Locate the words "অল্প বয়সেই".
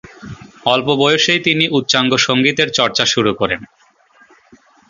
0.65-1.39